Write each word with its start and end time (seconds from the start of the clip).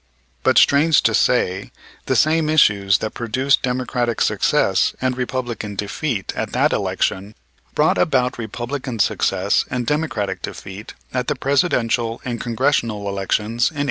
But, 0.41 0.57
strange 0.57 1.03
to 1.03 1.13
say, 1.13 1.71
the 2.07 2.15
same 2.15 2.49
issues 2.49 2.97
that 3.05 3.13
produced 3.13 3.61
Democratic 3.61 4.19
success 4.19 4.95
and 4.99 5.15
Republican 5.15 5.75
defeat 5.75 6.33
at 6.35 6.53
that 6.53 6.73
election 6.73 7.35
brought 7.75 7.99
about 7.99 8.39
Republican 8.39 8.97
success 8.97 9.63
and 9.69 9.85
Democratic 9.85 10.41
defeat 10.41 10.95
at 11.13 11.27
the 11.27 11.35
Presidential 11.35 12.19
and 12.25 12.41
Congressional 12.41 13.07
elections 13.07 13.69
in 13.69 13.77
1896. 13.77 13.77